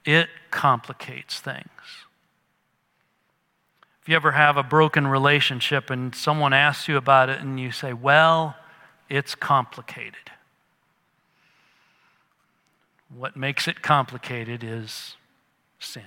[0.06, 1.68] it complicates things.
[4.02, 7.72] If you ever have a broken relationship and someone asks you about it and you
[7.72, 8.56] say, well,
[9.10, 10.32] it's complicated.
[13.14, 15.18] What makes it complicated is
[15.80, 16.04] sin.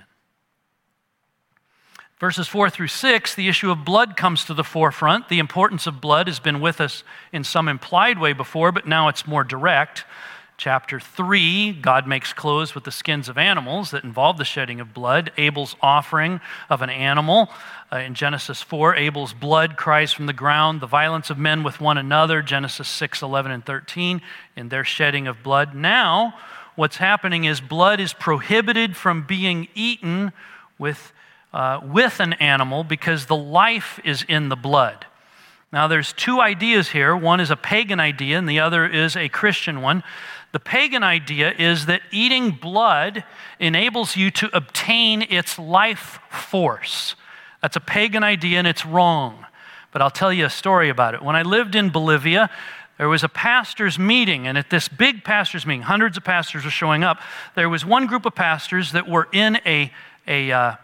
[2.19, 5.29] Verses 4 through 6, the issue of blood comes to the forefront.
[5.29, 9.07] The importance of blood has been with us in some implied way before, but now
[9.07, 10.05] it's more direct.
[10.61, 14.93] Chapter 3, God makes clothes with the skins of animals that involve the shedding of
[14.93, 15.31] blood.
[15.35, 17.49] Abel's offering of an animal.
[17.91, 20.79] Uh, in Genesis 4, Abel's blood cries from the ground.
[20.79, 22.43] The violence of men with one another.
[22.43, 24.21] Genesis 6, 11, and 13,
[24.55, 25.73] in their shedding of blood.
[25.73, 26.35] Now,
[26.75, 30.31] what's happening is blood is prohibited from being eaten
[30.77, 31.11] with,
[31.55, 35.07] uh, with an animal because the life is in the blood.
[35.73, 37.15] Now, there's two ideas here.
[37.15, 40.03] One is a pagan idea, and the other is a Christian one.
[40.51, 43.23] The pagan idea is that eating blood
[43.59, 47.15] enables you to obtain its life force.
[47.61, 49.45] That's a pagan idea and it's wrong.
[49.91, 51.21] But I'll tell you a story about it.
[51.21, 52.49] When I lived in Bolivia,
[52.97, 56.71] there was a pastor's meeting, and at this big pastor's meeting, hundreds of pastors were
[56.71, 57.19] showing up.
[57.55, 59.91] There was one group of pastors that were in a,
[60.27, 60.75] a, uh,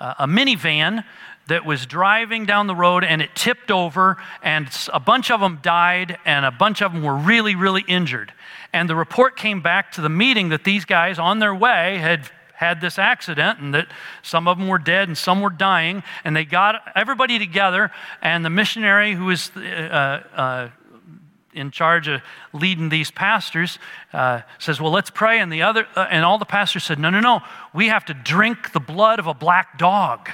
[0.00, 1.04] a minivan
[1.48, 5.58] that was driving down the road and it tipped over, and a bunch of them
[5.62, 8.32] died, and a bunch of them were really, really injured.
[8.72, 12.30] And the report came back to the meeting that these guys on their way had
[12.58, 13.86] had this accident and that
[14.20, 16.02] some of them were dead and some were dying.
[16.24, 19.60] And they got everybody together, and the missionary who was uh,
[20.34, 20.68] uh,
[21.52, 22.20] in charge of
[22.52, 23.78] leading these pastors
[24.12, 27.10] uh, says, "Well, let's pray." And the other uh, and all the pastors said, "No,
[27.10, 27.42] no, no.
[27.72, 30.28] We have to drink the blood of a black dog."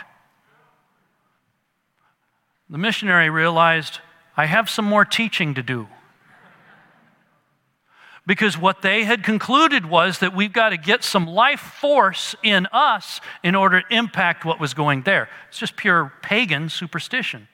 [2.70, 4.00] The missionary realized,
[4.34, 5.88] "I have some more teaching to do."
[8.26, 12.66] Because what they had concluded was that we've got to get some life force in
[12.72, 15.28] us in order to impact what was going there.
[15.48, 17.48] It's just pure pagan superstition.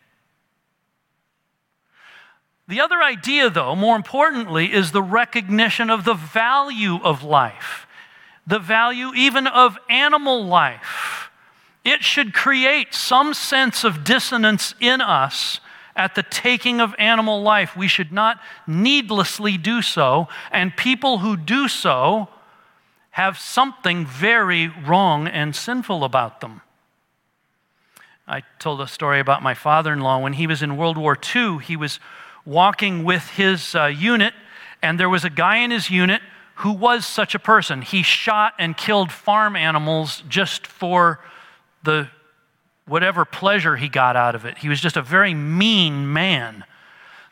[2.68, 7.88] The other idea, though, more importantly, is the recognition of the value of life,
[8.46, 11.30] the value even of animal life.
[11.84, 15.58] It should create some sense of dissonance in us
[16.00, 17.76] at the taking of animal life.
[17.76, 22.28] We should not needlessly do so, and people who do so
[23.10, 26.62] have something very wrong and sinful about them.
[28.26, 30.18] I told a story about my father in law.
[30.18, 32.00] When he was in World War II, he was
[32.46, 34.32] walking with his uh, unit,
[34.82, 36.22] and there was a guy in his unit
[36.56, 37.82] who was such a person.
[37.82, 41.20] He shot and killed farm animals just for
[41.82, 42.08] the
[42.90, 44.58] whatever pleasure he got out of it.
[44.58, 46.64] He was just a very mean man,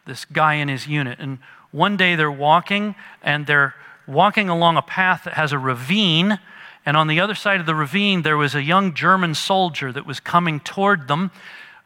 [0.06, 1.18] this guy in his unit.
[1.18, 1.40] And
[1.72, 3.74] one day they're walking, and they're
[4.06, 6.38] walking along a path that has a ravine.
[6.86, 10.06] And on the other side of the ravine, there was a young German soldier that
[10.06, 11.32] was coming toward them.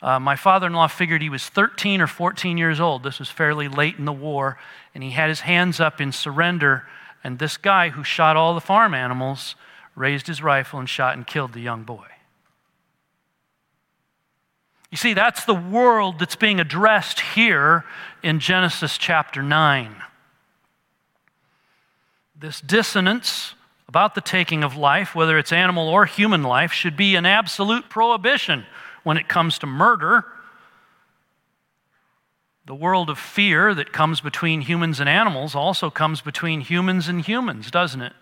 [0.03, 3.03] Uh, my father in law figured he was 13 or 14 years old.
[3.03, 4.59] This was fairly late in the war.
[4.95, 6.85] And he had his hands up in surrender.
[7.25, 9.55] And this guy who shot all the farm animals
[9.97, 12.12] raised his rifle and shot and killed the young boy.
[14.93, 17.85] You see, that's the world that's being addressed here
[18.23, 19.97] in Genesis chapter 9.
[22.39, 23.55] This dissonance
[23.89, 27.89] about the taking of life, whether it's animal or human life, should be an absolute
[27.89, 28.67] prohibition
[29.03, 30.27] when it comes to murder.
[32.67, 37.25] The world of fear that comes between humans and animals also comes between humans and
[37.25, 38.13] humans, doesn't it?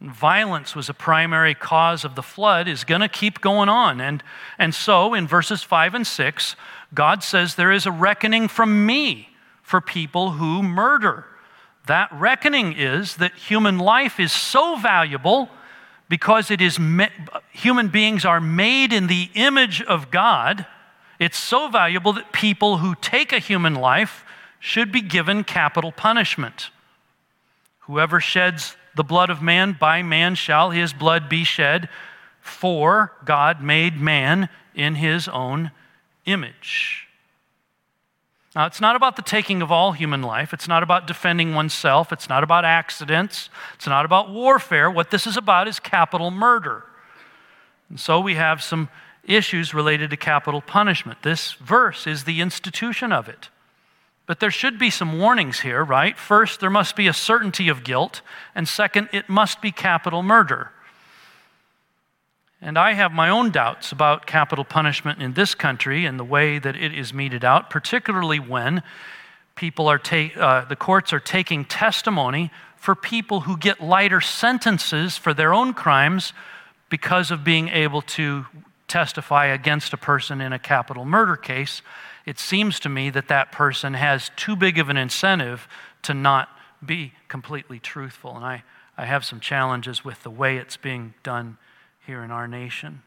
[0.00, 4.00] Violence was a primary cause of the flood is going to keep going on.
[4.00, 4.22] And,
[4.58, 6.56] and so in verses 5 and 6,
[6.94, 9.28] God says, There is a reckoning from me
[9.62, 11.26] for people who murder.
[11.86, 15.50] That reckoning is that human life is so valuable
[16.08, 17.08] because it is ma-
[17.52, 20.66] human beings are made in the image of God.
[21.18, 24.24] It's so valuable that people who take a human life
[24.58, 26.70] should be given capital punishment.
[27.80, 31.88] Whoever sheds the blood of man, by man shall his blood be shed,
[32.38, 35.70] for God made man in his own
[36.26, 37.06] image.
[38.54, 40.52] Now, it's not about the taking of all human life.
[40.52, 42.12] It's not about defending oneself.
[42.12, 43.48] It's not about accidents.
[43.74, 44.90] It's not about warfare.
[44.90, 46.84] What this is about is capital murder.
[47.88, 48.90] And so we have some
[49.24, 51.22] issues related to capital punishment.
[51.22, 53.48] This verse is the institution of it.
[54.30, 56.16] But there should be some warnings here, right?
[56.16, 58.22] First, there must be a certainty of guilt,
[58.54, 60.70] and second, it must be capital murder.
[62.62, 66.60] And I have my own doubts about capital punishment in this country and the way
[66.60, 68.84] that it is meted out, particularly when
[69.56, 75.16] people are ta- uh, the courts are taking testimony for people who get lighter sentences
[75.16, 76.32] for their own crimes
[76.88, 78.46] because of being able to
[78.86, 81.82] testify against a person in a capital murder case
[82.26, 85.66] it seems to me that that person has too big of an incentive
[86.02, 86.48] to not
[86.84, 88.36] be completely truthful.
[88.36, 88.62] And I,
[88.96, 91.58] I have some challenges with the way it's being done
[92.06, 93.02] here in our nation.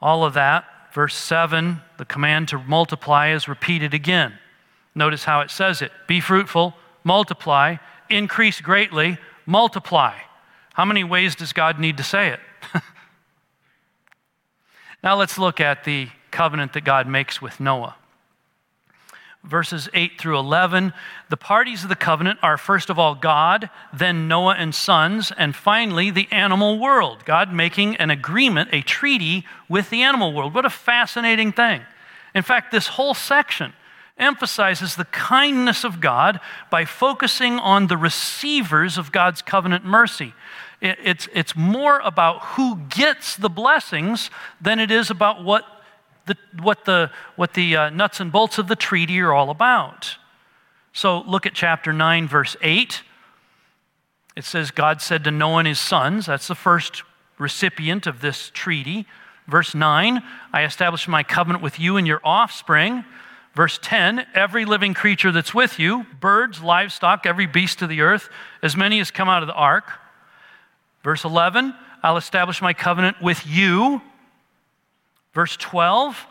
[0.00, 0.64] all of that.
[0.92, 4.34] Verse 7, the command to multiply is repeated again.
[4.94, 7.76] Notice how it says it be fruitful, multiply,
[8.10, 9.16] increase greatly,
[9.46, 10.14] multiply.
[10.74, 12.40] How many ways does God need to say it?
[15.02, 17.96] now let's look at the covenant that God makes with Noah
[19.44, 20.92] verses 8 through 11.
[21.28, 25.54] The parties of the covenant are first of all God, then Noah and sons, and
[25.54, 27.24] finally the animal world.
[27.24, 30.54] God making an agreement, a treaty with the animal world.
[30.54, 31.82] What a fascinating thing.
[32.34, 33.72] In fact, this whole section
[34.18, 36.38] emphasizes the kindness of God
[36.70, 40.34] by focusing on the receivers of God's covenant mercy.
[40.80, 44.30] It's, it's more about who gets the blessings
[44.60, 45.81] than it is about what
[46.26, 50.16] the, what the, what the uh, nuts and bolts of the treaty are all about.
[50.92, 53.02] So look at chapter 9, verse 8.
[54.36, 57.02] It says, God said to Noah and his sons, that's the first
[57.38, 59.06] recipient of this treaty.
[59.46, 63.04] Verse 9, I establish my covenant with you and your offspring.
[63.54, 68.30] Verse 10, every living creature that's with you, birds, livestock, every beast of the earth,
[68.62, 69.84] as many as come out of the ark.
[71.02, 74.00] Verse 11, I'll establish my covenant with you
[75.32, 76.26] Verse 12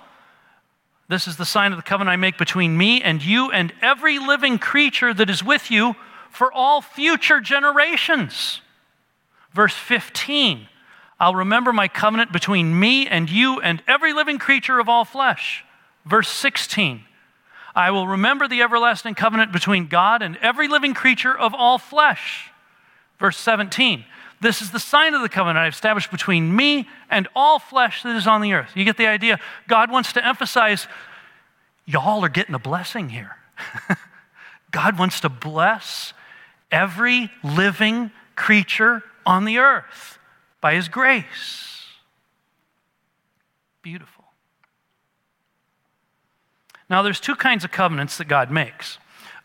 [1.07, 4.19] This is the sign of the covenant I make between me and you and every
[4.19, 5.95] living creature that is with you
[6.29, 8.61] for all future generations.
[9.53, 10.67] Verse 15
[11.19, 15.63] I'll remember my covenant between me and you and every living creature of all flesh.
[16.05, 17.05] Verse 16
[17.73, 22.49] I will remember the everlasting covenant between God and every living creature of all flesh.
[23.19, 24.03] Verse 17
[24.41, 28.15] this is the sign of the covenant I've established between me and all flesh that
[28.15, 28.71] is on the earth.
[28.75, 29.39] You get the idea?
[29.67, 30.87] God wants to emphasize
[31.85, 33.37] y'all are getting a blessing here.
[34.71, 36.13] God wants to bless
[36.71, 40.17] every living creature on the earth
[40.59, 41.85] by his grace.
[43.83, 44.25] Beautiful.
[46.89, 48.97] Now, there's two kinds of covenants that God makes.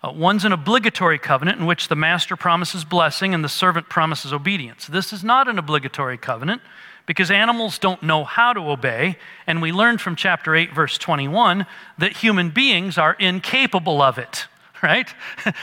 [0.06, 4.32] Uh, one's an obligatory covenant in which the master promises blessing and the servant promises
[4.32, 4.86] obedience.
[4.86, 6.62] This is not an obligatory covenant
[7.06, 9.16] because animals don't know how to obey,
[9.48, 11.66] and we learned from chapter 8, verse 21,
[11.98, 14.46] that human beings are incapable of it,
[14.82, 15.12] right?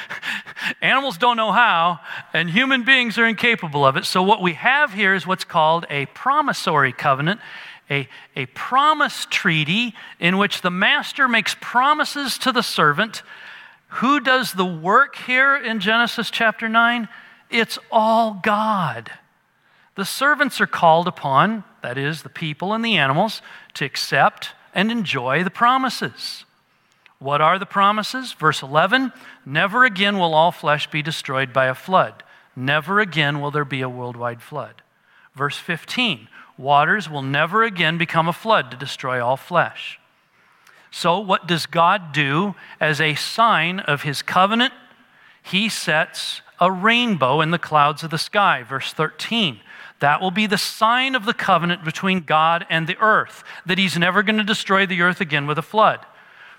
[0.81, 2.01] animals don't know how,
[2.33, 4.03] and human beings are incapable of it.
[4.03, 7.39] So, what we have here is what's called a promissory covenant.
[7.89, 13.23] A, a promise treaty in which the master makes promises to the servant
[13.93, 17.07] who does the work here in Genesis chapter 9?
[17.51, 19.11] It's all God.
[19.95, 23.43] The servants are called upon, that is, the people and the animals,
[23.75, 26.45] to accept and enjoy the promises.
[27.19, 28.33] What are the promises?
[28.33, 29.13] Verse 11
[29.45, 32.23] Never again will all flesh be destroyed by a flood.
[32.55, 34.81] Never again will there be a worldwide flood.
[35.35, 36.27] Verse 15
[36.57, 39.99] Waters will never again become a flood to destroy all flesh.
[40.95, 44.75] So, what does God do as a sign of his covenant?
[45.41, 48.61] He sets a rainbow in the clouds of the sky.
[48.61, 49.59] Verse 13.
[50.01, 53.97] That will be the sign of the covenant between God and the earth, that he's
[53.97, 56.05] never going to destroy the earth again with a flood.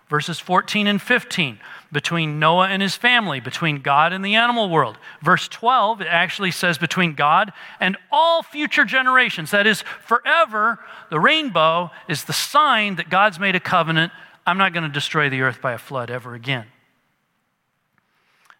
[0.09, 1.61] Verses 14 and 15,
[1.93, 4.99] between Noah and his family, between God and the animal world.
[5.22, 9.53] Verse 12, it actually says between God and all future generations.
[9.53, 10.80] That is, forever,
[11.11, 14.12] the rainbow is the sign that God's made a covenant
[14.47, 16.66] I'm not going to destroy the earth by a flood ever again.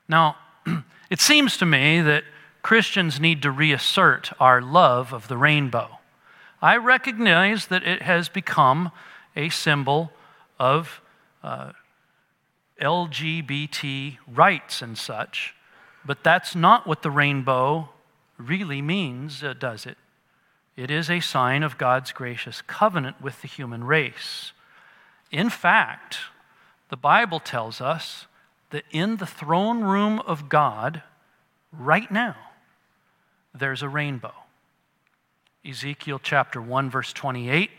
[0.09, 0.37] Now,
[1.11, 2.25] it seems to me that
[2.63, 5.99] Christians need to reassert our love of the rainbow.
[6.63, 8.91] I recognize that it has become
[9.37, 10.13] a symbol
[10.59, 11.03] of
[11.43, 11.73] uh,
[12.81, 15.55] LGBT rights and such,
[16.07, 17.91] but that's not what the rainbow
[18.39, 19.99] really means, uh, does it?
[20.75, 24.54] It is a sign of God's gracious covenant with the human race.
[25.35, 26.19] In fact,
[26.91, 28.27] the Bible tells us
[28.71, 31.03] that in the throne room of God,
[31.73, 32.37] right now,
[33.53, 34.33] there's a rainbow.
[35.69, 37.71] Ezekiel chapter 1, verse 28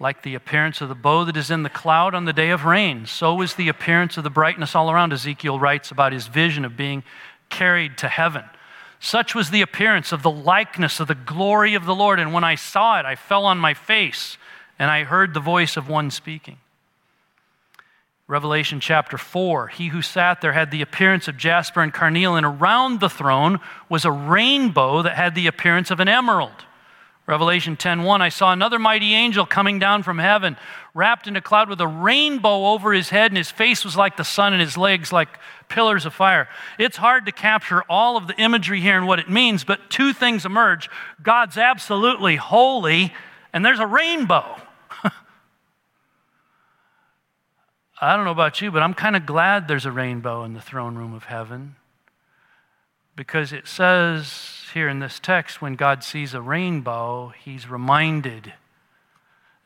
[0.00, 2.64] like the appearance of the bow that is in the cloud on the day of
[2.64, 5.12] rain, so is the appearance of the brightness all around.
[5.12, 7.02] Ezekiel writes about his vision of being
[7.48, 8.44] carried to heaven.
[9.00, 12.20] Such was the appearance of the likeness of the glory of the Lord.
[12.20, 14.38] And when I saw it, I fell on my face,
[14.78, 16.58] and I heard the voice of one speaking.
[18.28, 22.44] Revelation chapter 4 He who sat there had the appearance of jasper and carnelian.
[22.44, 23.58] And around the throne
[23.88, 26.66] was a rainbow that had the appearance of an emerald.
[27.26, 30.56] Revelation 10:1 I saw another mighty angel coming down from heaven,
[30.94, 34.16] wrapped in a cloud with a rainbow over his head, and his face was like
[34.16, 36.48] the sun, and his legs like pillars of fire.
[36.78, 40.14] It's hard to capture all of the imagery here and what it means, but two
[40.14, 40.88] things emerge
[41.22, 43.12] God's absolutely holy,
[43.52, 44.56] and there's a rainbow.
[48.00, 50.60] I don't know about you, but I'm kind of glad there's a rainbow in the
[50.60, 51.74] throne room of heaven
[53.16, 58.52] because it says here in this text when God sees a rainbow, he's reminded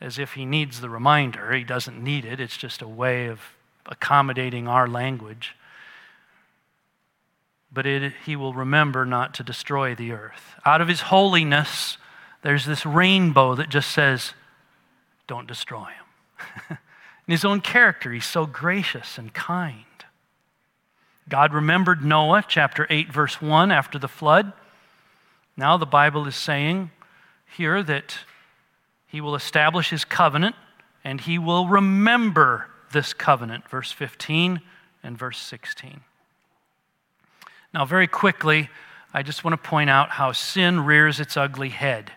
[0.01, 1.53] as if he needs the reminder.
[1.53, 3.41] He doesn't need it, it's just a way of
[3.85, 5.55] accommodating our language.
[7.71, 10.55] But it, he will remember not to destroy the earth.
[10.65, 11.99] Out of his holiness,
[12.41, 14.33] there's this rainbow that just says,
[15.27, 15.89] Don't destroy
[16.69, 16.79] him.
[17.27, 19.85] in his own character, he's so gracious and kind.
[21.29, 24.53] God remembered Noah, chapter 8, verse 1, after the flood.
[25.57, 26.91] Now the Bible is saying
[27.57, 28.19] here that
[29.07, 30.57] he will establish his covenant
[31.05, 34.61] and he will remember this covenant, verse 15
[35.03, 36.01] and verse 16.
[37.75, 38.69] Now, very quickly,
[39.15, 42.13] I just want to point out how sin rears its ugly head.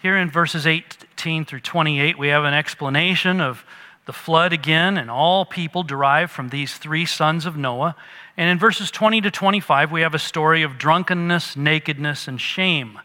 [0.00, 3.64] Here in verses 18 through 28, we have an explanation of
[4.08, 7.94] the flood again, and all people derived from these three sons of Noah.
[8.38, 12.98] And in verses 20 to 25, we have a story of drunkenness, nakedness, and shame.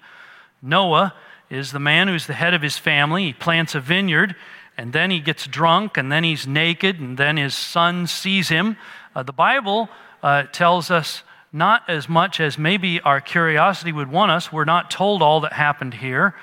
[0.62, 1.14] Noah
[1.50, 3.26] is the man who's the head of his family.
[3.26, 4.38] He plants a vineyard,
[4.78, 8.78] and then he gets drunk, and then he's naked, and then his son sees him.
[9.14, 9.90] Uh, the Bible
[10.24, 14.54] uh, tells us not as much as maybe our curiosity would want us.
[14.54, 16.34] We're not told all that happened here,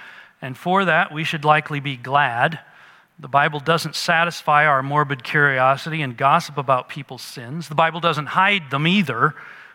[0.43, 2.61] and for that we should likely be glad.
[3.21, 7.69] The Bible doesn't satisfy our morbid curiosity and gossip about people's sins.
[7.69, 9.35] The Bible doesn't hide them either,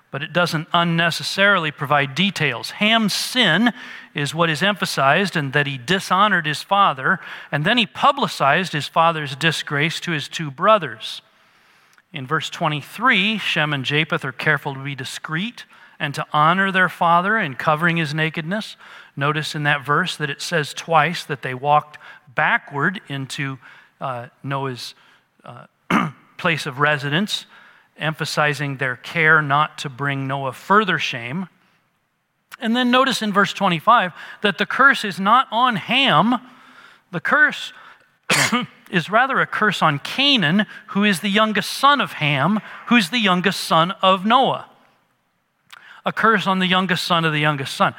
[0.09, 2.71] but it doesn't unnecessarily provide details.
[2.71, 3.71] Ham's sin
[4.15, 7.19] is what is emphasized, and that he dishonored his father,
[7.51, 11.21] and then he publicized his father's disgrace to his two brothers.
[12.11, 15.65] In verse 23, Shem and Japheth are careful to be discreet
[15.99, 18.75] and to honor their father in covering his nakedness.
[19.16, 21.97] Notice in that verse that it says twice that they walked
[22.34, 23.57] backward into
[24.01, 24.93] uh, Noah's
[25.43, 25.68] uh,
[26.38, 27.45] place of residence,
[27.97, 31.47] emphasizing their care not to bring Noah further shame.
[32.59, 36.36] And then notice in verse 25 that the curse is not on Ham,
[37.11, 37.74] the curse
[38.91, 43.20] is rather a curse on Canaan, who is the youngest son of Ham, who's the
[43.20, 44.70] youngest son of Noah.
[46.05, 47.95] A curse on the youngest son of the youngest son.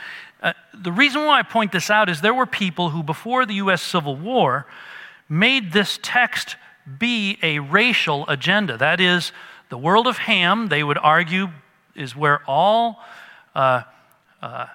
[0.46, 3.54] Uh, the reason why I point this out is there were people who, before the
[3.54, 3.82] U.S.
[3.82, 4.64] Civil War,
[5.28, 6.54] made this text
[6.98, 8.78] be a racial agenda.
[8.78, 9.32] That is,
[9.70, 11.48] the world of Ham, they would argue,
[11.96, 13.02] is where all
[13.56, 13.82] uh,
[14.40, 14.66] uh,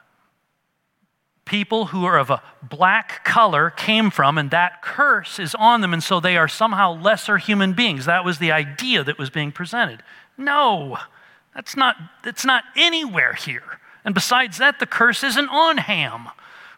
[1.45, 5.93] people who are of a black color came from, and that curse is on them,
[5.93, 8.03] and so they are somehow lesser human beings.
[8.03, 10.03] That was the idea that was being presented.
[10.37, 10.97] No,
[11.55, 11.95] that's not,
[12.25, 13.79] that's not anywhere here.
[14.03, 16.29] And besides that, the curse isn't on Ham,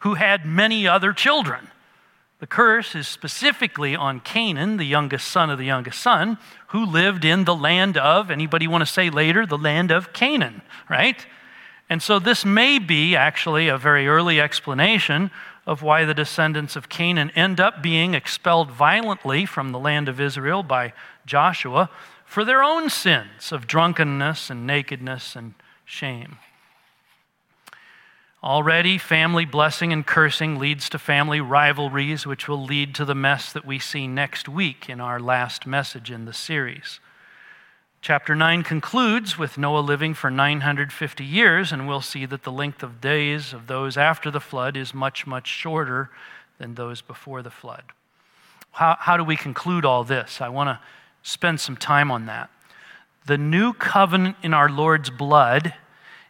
[0.01, 1.69] who had many other children.
[2.39, 7.23] The curse is specifically on Canaan, the youngest son of the youngest son, who lived
[7.23, 11.25] in the land of, anybody want to say later, the land of Canaan, right?
[11.89, 15.31] And so this may be actually a very early explanation
[15.65, 20.19] of why the descendants of Canaan end up being expelled violently from the land of
[20.19, 20.91] Israel by
[21.25, 21.89] Joshua
[22.25, 25.53] for their own sins of drunkenness and nakedness and
[25.85, 26.39] shame.
[28.43, 33.53] Already, family blessing and cursing leads to family rivalries, which will lead to the mess
[33.53, 36.99] that we see next week in our last message in the series.
[38.01, 42.83] Chapter 9 concludes with Noah living for 950 years, and we'll see that the length
[42.83, 46.09] of days of those after the flood is much, much shorter
[46.57, 47.83] than those before the flood.
[48.71, 50.41] How, how do we conclude all this?
[50.41, 50.81] I want to
[51.21, 52.49] spend some time on that.
[53.25, 55.75] The new covenant in our Lord's blood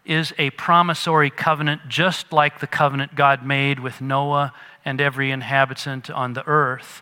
[0.05, 6.09] is a promissory covenant, just like the covenant God made with Noah and every inhabitant
[6.09, 7.01] on the earth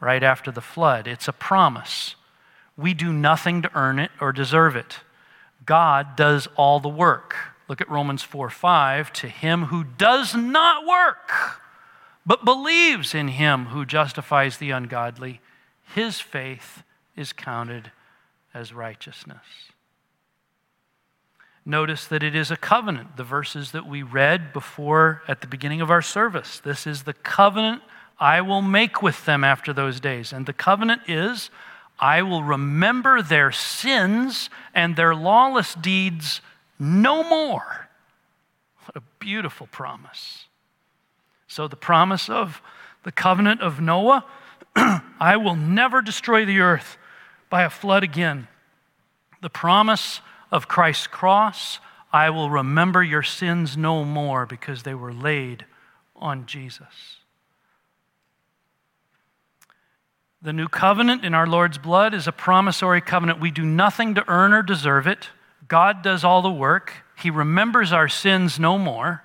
[0.00, 1.06] right after the flood.
[1.06, 2.16] It's a promise.
[2.76, 5.00] We do nothing to earn it or deserve it.
[5.64, 7.36] God does all the work.
[7.68, 9.12] Look at Romans 4 5.
[9.12, 11.60] To him who does not work,
[12.26, 15.40] but believes in him who justifies the ungodly,
[15.94, 16.82] his faith
[17.14, 17.92] is counted
[18.54, 19.69] as righteousness.
[21.66, 25.80] Notice that it is a covenant, the verses that we read before at the beginning
[25.80, 26.58] of our service.
[26.58, 27.82] This is the covenant
[28.18, 30.32] I will make with them after those days.
[30.32, 31.50] And the covenant is
[31.98, 36.40] I will remember their sins and their lawless deeds
[36.78, 37.88] no more.
[38.86, 40.46] What a beautiful promise.
[41.46, 42.62] So, the promise of
[43.02, 44.24] the covenant of Noah
[44.76, 46.96] I will never destroy the earth
[47.50, 48.48] by a flood again.
[49.42, 50.20] The promise
[50.50, 51.78] of Christ's cross
[52.12, 55.64] I will remember your sins no more because they were laid
[56.16, 57.18] on Jesus.
[60.42, 63.40] The new covenant in our Lord's blood is a promissory covenant.
[63.40, 65.28] We do nothing to earn or deserve it.
[65.68, 67.04] God does all the work.
[67.16, 69.22] He remembers our sins no more.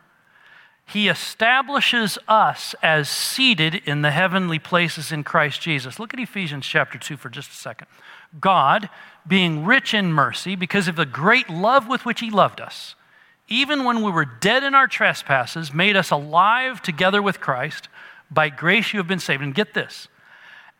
[0.87, 5.97] He establishes us as seated in the heavenly places in Christ Jesus.
[5.97, 7.87] Look at Ephesians chapter 2 for just a second.
[8.39, 8.89] God,
[9.27, 12.95] being rich in mercy, because of the great love with which He loved us,
[13.47, 17.87] even when we were dead in our trespasses, made us alive together with Christ.
[18.31, 19.43] By grace you have been saved.
[19.43, 20.07] And get this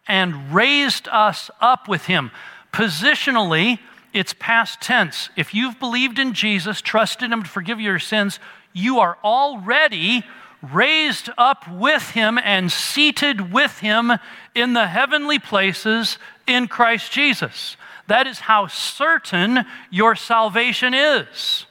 [0.07, 2.31] and raised us up with him.
[2.71, 3.79] Positionally,
[4.13, 5.29] it's past tense.
[5.35, 8.39] If you've believed in Jesus, trusted him to forgive your sins,
[8.73, 10.23] you are already
[10.61, 14.11] raised up with him and seated with him
[14.53, 16.17] in the heavenly places
[16.47, 17.77] in Christ Jesus.
[18.07, 21.65] That is how certain your salvation is.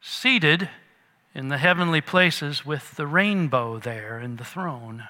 [0.00, 0.68] Seated
[1.34, 5.08] in the heavenly places with the rainbow there in the throne.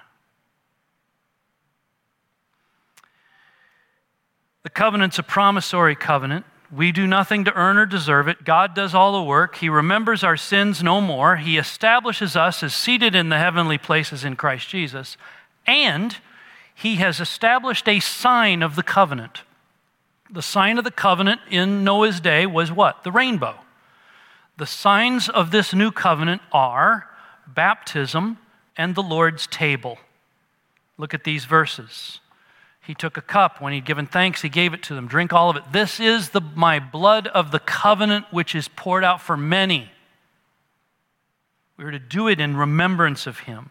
[4.64, 6.44] The covenant's a promissory covenant.
[6.72, 8.42] We do nothing to earn or deserve it.
[8.42, 9.54] God does all the work.
[9.56, 11.36] He remembers our sins no more.
[11.36, 15.16] He establishes us as seated in the heavenly places in Christ Jesus.
[15.64, 16.16] And
[16.78, 19.40] He has established a sign of the covenant.
[20.30, 23.02] The sign of the covenant in Noah's day was what?
[23.02, 23.54] The rainbow.
[24.58, 27.08] The signs of this new covenant are
[27.46, 28.36] baptism
[28.76, 29.96] and the Lord's table.
[30.98, 32.20] Look at these verses.
[32.82, 33.62] He took a cup.
[33.62, 35.08] When he'd given thanks, he gave it to them.
[35.08, 35.72] Drink all of it.
[35.72, 39.90] This is the, my blood of the covenant, which is poured out for many.
[41.78, 43.70] We are to do it in remembrance of him.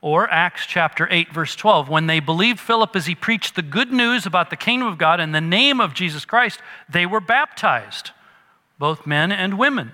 [0.00, 1.88] Or Acts chapter 8, verse 12.
[1.88, 5.20] When they believed Philip as he preached the good news about the kingdom of God
[5.20, 8.10] in the name of Jesus Christ, they were baptized,
[8.78, 9.92] both men and women.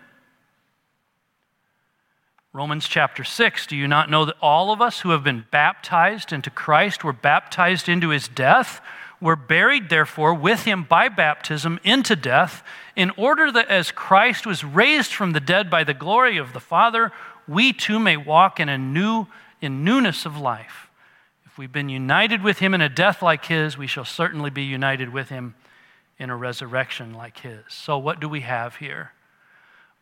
[2.55, 6.33] Romans chapter 6 Do you not know that all of us who have been baptized
[6.33, 8.83] into Christ were baptized into his death?
[9.23, 12.65] We're buried, therefore, with him by baptism into death,
[12.97, 16.61] in order that as Christ was raised from the dead by the glory of the
[16.61, 17.13] Father,
[17.47, 19.29] we too may walk in a new
[19.63, 20.91] in newness of life.
[21.47, 24.65] If we've been united with him in a death like his, we shall certainly be
[24.65, 25.55] united with him
[26.19, 27.63] in a resurrection like his.
[27.69, 29.13] So what do we have here?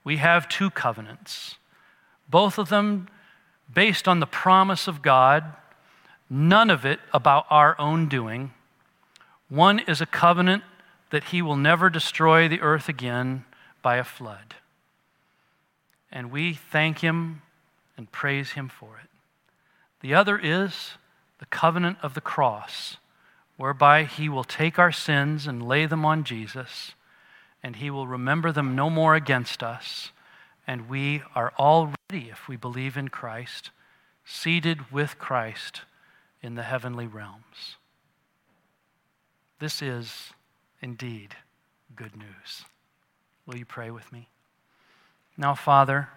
[0.03, 1.57] We have two covenants
[2.31, 3.09] both of them
[3.73, 5.45] based on the promise of God,
[6.29, 8.53] none of it about our own doing.
[9.49, 10.63] One is a covenant
[11.11, 13.45] that He will never destroy the earth again
[13.83, 14.55] by a flood.
[16.13, 17.43] And we thank Him
[17.97, 19.10] and praise Him for it.
[20.01, 20.93] The other is
[21.39, 22.97] the covenant of the cross,
[23.57, 26.95] whereby He will take our sins and lay them on Jesus,
[27.63, 30.13] and He will remember them no more against us
[30.71, 33.71] and we are already, if we believe in Christ,
[34.25, 35.81] seated with Christ
[36.43, 37.75] in the heavenly realms.
[39.59, 40.31] This is
[40.81, 41.35] indeed
[41.97, 42.65] good news.
[43.47, 44.29] Will you pray with me?
[45.37, 46.11] Now, Father,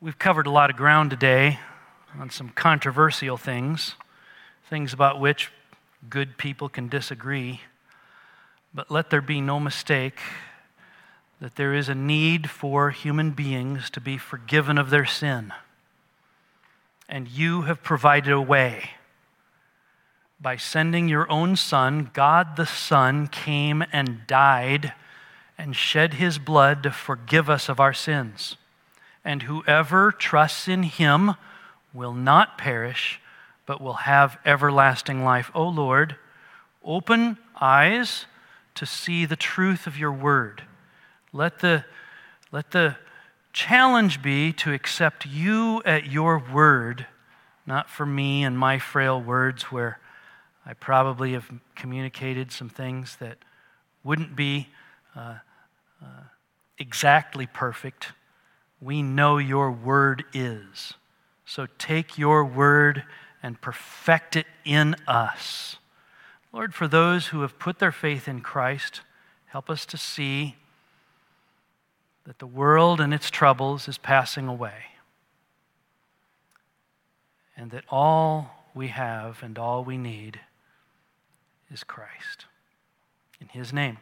[0.00, 1.58] we've covered a lot of ground today
[2.20, 3.96] on some controversial things,
[4.70, 5.50] things about which
[6.08, 7.60] good people can disagree.
[8.72, 10.20] But let there be no mistake
[11.40, 15.52] that there is a need for human beings to be forgiven of their sin.
[17.08, 18.90] And you have provided a way.
[20.40, 24.92] By sending your own Son, God the Son came and died
[25.56, 28.56] and shed his blood to forgive us of our sins.
[29.24, 31.34] And whoever trusts in him
[31.92, 33.20] will not perish,
[33.66, 35.50] but will have everlasting life.
[35.54, 36.16] O Lord,
[36.84, 38.26] open eyes
[38.74, 40.62] to see the truth of your word
[41.32, 41.84] let the,
[42.52, 42.96] let the
[43.52, 47.06] challenge be to accept you at your word,
[47.66, 49.98] not for me and my frail words, where
[50.64, 53.38] I probably have communicated some things that
[54.04, 54.68] wouldn't be
[55.14, 55.36] uh,
[56.02, 56.06] uh,
[56.78, 58.12] exactly perfect.
[58.80, 60.94] We know your word is.
[61.44, 63.04] So take your word
[63.42, 65.76] and perfect it in us.
[66.52, 69.02] Lord, for those who have put their faith in Christ,
[69.46, 70.56] help us to see
[72.24, 74.84] that the world and its troubles is passing away,
[77.56, 80.40] and that all we have and all we need
[81.72, 82.44] is Christ.
[83.40, 83.98] In His name.